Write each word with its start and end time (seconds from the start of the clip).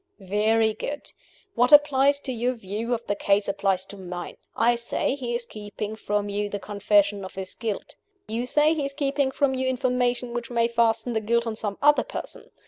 "Very 0.19 0.73
good. 0.73 1.11
What 1.53 1.71
applies 1.71 2.19
to 2.21 2.31
your 2.33 2.55
view 2.55 2.91
of 2.95 3.05
the 3.05 3.13
case 3.13 3.47
applies 3.47 3.85
to 3.85 3.97
mine. 3.97 4.37
I 4.55 4.73
say, 4.73 5.13
he 5.13 5.35
is 5.35 5.45
keeping 5.45 5.95
from 5.95 6.27
you 6.27 6.49
the 6.49 6.57
confession 6.59 7.23
of 7.23 7.35
his 7.35 7.53
guilt. 7.53 7.97
You 8.27 8.47
say, 8.47 8.73
he 8.73 8.83
is 8.85 8.93
keeping 8.93 9.29
from 9.29 9.53
you 9.53 9.67
information 9.67 10.33
which 10.33 10.49
may 10.49 10.67
fasten 10.67 11.13
the 11.13 11.21
guilt 11.21 11.45
on 11.45 11.55
some 11.55 11.77
other 11.83 12.03
person. 12.03 12.49